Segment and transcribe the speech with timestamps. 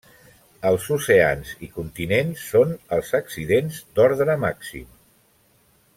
[0.69, 4.91] Els oceans i continents són els accidents d'ordre màxim.